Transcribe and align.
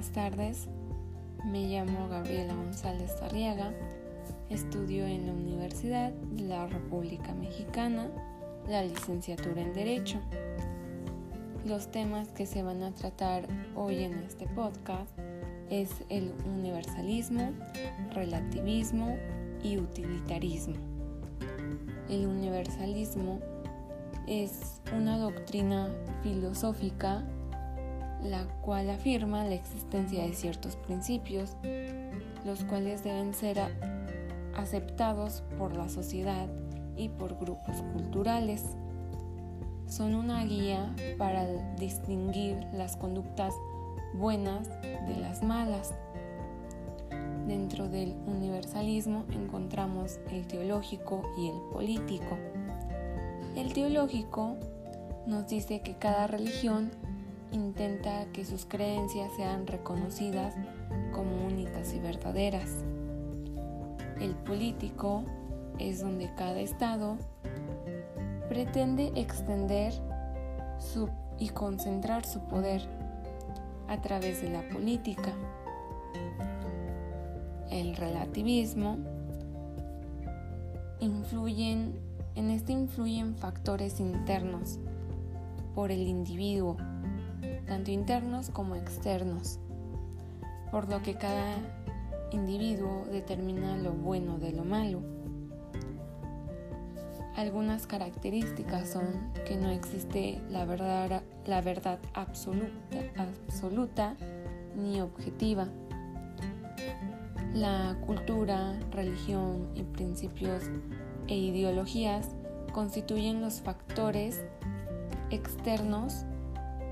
Buenas 0.00 0.14
tardes, 0.14 0.66
me 1.44 1.68
llamo 1.68 2.08
Gabriela 2.08 2.54
González 2.54 3.20
Arriaga, 3.20 3.70
estudio 4.48 5.04
en 5.04 5.26
la 5.26 5.34
Universidad 5.34 6.10
de 6.10 6.44
la 6.44 6.66
República 6.66 7.34
Mexicana 7.34 8.08
la 8.66 8.82
licenciatura 8.82 9.60
en 9.60 9.74
Derecho. 9.74 10.18
Los 11.66 11.90
temas 11.90 12.28
que 12.28 12.46
se 12.46 12.62
van 12.62 12.82
a 12.82 12.94
tratar 12.94 13.46
hoy 13.76 14.04
en 14.04 14.14
este 14.20 14.46
podcast 14.46 15.10
es 15.68 15.90
el 16.08 16.32
universalismo, 16.46 17.52
relativismo 18.14 19.18
y 19.62 19.76
utilitarismo. 19.76 20.76
El 22.08 22.26
universalismo 22.26 23.38
es 24.26 24.80
una 24.96 25.18
doctrina 25.18 25.90
filosófica 26.22 27.22
la 28.22 28.44
cual 28.62 28.90
afirma 28.90 29.44
la 29.44 29.54
existencia 29.54 30.24
de 30.24 30.34
ciertos 30.34 30.76
principios, 30.76 31.56
los 32.44 32.64
cuales 32.64 33.02
deben 33.04 33.34
ser 33.34 33.58
aceptados 34.54 35.42
por 35.58 35.76
la 35.76 35.88
sociedad 35.88 36.48
y 36.96 37.08
por 37.08 37.38
grupos 37.38 37.82
culturales. 37.92 38.64
Son 39.86 40.14
una 40.14 40.44
guía 40.44 40.94
para 41.18 41.46
distinguir 41.76 42.58
las 42.72 42.96
conductas 42.96 43.54
buenas 44.14 44.68
de 44.82 45.16
las 45.20 45.42
malas. 45.42 45.94
Dentro 47.46 47.88
del 47.88 48.14
universalismo 48.26 49.24
encontramos 49.32 50.20
el 50.30 50.46
teológico 50.46 51.22
y 51.36 51.48
el 51.48 51.60
político. 51.72 52.38
El 53.56 53.72
teológico 53.72 54.56
nos 55.26 55.48
dice 55.48 55.80
que 55.80 55.96
cada 55.96 56.26
religión 56.28 56.92
intenta 57.52 58.26
que 58.32 58.44
sus 58.44 58.64
creencias 58.66 59.30
sean 59.36 59.66
reconocidas 59.66 60.54
como 61.12 61.46
únicas 61.46 61.92
y 61.94 61.98
verdaderas. 61.98 62.84
El 64.20 64.34
político 64.34 65.24
es 65.78 66.00
donde 66.00 66.30
cada 66.36 66.60
Estado 66.60 67.16
pretende 68.48 69.12
extender 69.16 69.92
y 71.38 71.48
concentrar 71.50 72.24
su 72.26 72.40
poder 72.40 72.82
a 73.88 74.00
través 74.00 74.42
de 74.42 74.50
la 74.50 74.68
política. 74.68 75.32
El 77.70 77.96
relativismo 77.96 78.98
influyen, 81.00 81.98
en 82.34 82.50
este 82.50 82.72
influyen 82.72 83.36
factores 83.36 84.00
internos 84.00 84.78
por 85.74 85.90
el 85.90 86.06
individuo 86.06 86.76
tanto 87.66 87.90
internos 87.90 88.50
como 88.50 88.76
externos, 88.76 89.58
por 90.70 90.88
lo 90.88 91.02
que 91.02 91.14
cada 91.14 91.56
individuo 92.32 93.04
determina 93.10 93.76
lo 93.76 93.92
bueno 93.92 94.38
de 94.38 94.52
lo 94.52 94.64
malo. 94.64 95.02
Algunas 97.36 97.86
características 97.86 98.88
son 98.88 99.32
que 99.46 99.56
no 99.56 99.70
existe 99.70 100.40
la 100.50 100.64
verdad, 100.64 101.22
absoluta 102.14 104.16
ni 104.76 105.00
objetiva. 105.00 105.68
La 107.54 107.96
cultura, 108.06 108.78
religión 108.90 109.68
y 109.74 109.82
principios 109.82 110.64
e 111.28 111.36
ideologías 111.36 112.28
constituyen 112.72 113.40
los 113.40 113.60
factores 113.60 114.40
externos 115.30 116.24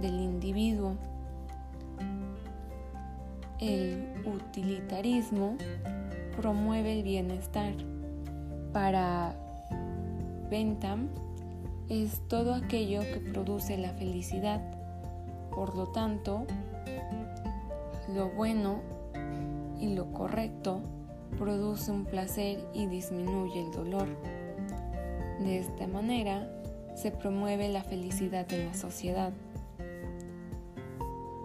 del 0.00 0.20
individuo. 0.20 0.96
El 3.58 4.14
utilitarismo 4.24 5.56
promueve 6.36 6.92
el 6.92 7.02
bienestar. 7.02 7.74
Para 8.72 9.34
Bentham 10.50 11.08
es 11.88 12.20
todo 12.28 12.54
aquello 12.54 13.00
que 13.00 13.20
produce 13.20 13.76
la 13.76 13.92
felicidad. 13.92 14.60
Por 15.50 15.76
lo 15.76 15.88
tanto, 15.88 16.46
lo 18.14 18.30
bueno 18.30 18.80
y 19.78 19.94
lo 19.94 20.12
correcto 20.12 20.80
produce 21.38 21.90
un 21.90 22.04
placer 22.04 22.64
y 22.72 22.86
disminuye 22.86 23.60
el 23.60 23.72
dolor. 23.72 24.08
De 25.40 25.58
esta 25.58 25.86
manera 25.86 26.48
se 26.94 27.10
promueve 27.10 27.68
la 27.68 27.82
felicidad 27.82 28.50
en 28.52 28.66
la 28.66 28.74
sociedad 28.74 29.32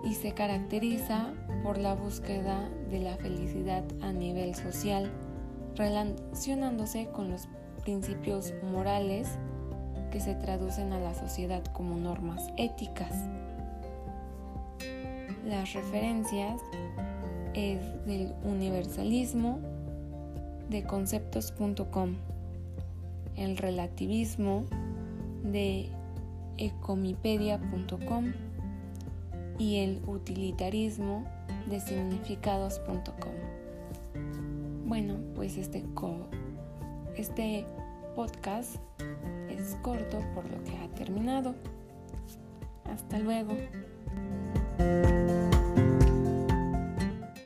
y 0.05 0.13
se 0.13 0.33
caracteriza 0.33 1.33
por 1.63 1.79
la 1.79 1.95
búsqueda 1.95 2.69
de 2.91 2.99
la 2.99 3.17
felicidad 3.17 3.83
a 4.01 4.13
nivel 4.13 4.53
social, 4.53 5.11
relacionándose 5.75 7.07
con 7.07 7.31
los 7.31 7.47
principios 7.83 8.53
morales 8.71 9.27
que 10.11 10.19
se 10.19 10.35
traducen 10.35 10.93
a 10.93 10.99
la 10.99 11.15
sociedad 11.15 11.63
como 11.73 11.97
normas 11.97 12.47
éticas. 12.57 13.11
Las 15.43 15.73
referencias 15.73 16.61
es 17.55 17.79
del 18.05 18.33
universalismo 18.43 19.59
de 20.69 20.83
conceptos.com, 20.83 22.15
el 23.35 23.57
relativismo 23.57 24.65
de 25.43 25.89
ecomipedia.com 26.57 28.33
y 29.57 29.77
el 29.77 30.01
utilitarismo 30.07 31.25
de 31.67 31.79
significados.com. 31.79 33.33
Bueno, 34.85 35.17
pues 35.35 35.57
este, 35.57 35.83
este 37.15 37.65
podcast 38.15 38.75
es 39.49 39.75
corto 39.81 40.19
por 40.33 40.49
lo 40.49 40.63
que 40.63 40.77
ha 40.77 40.87
terminado. 40.95 41.55
Hasta 42.85 43.19
luego. 43.19 43.53